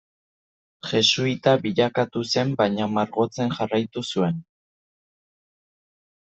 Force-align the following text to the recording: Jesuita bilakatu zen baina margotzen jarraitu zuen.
Jesuita 0.91 1.53
bilakatu 1.65 2.23
zen 2.37 2.55
baina 2.63 2.87
margotzen 2.95 3.53
jarraitu 3.59 4.05
zuen. 4.15 4.41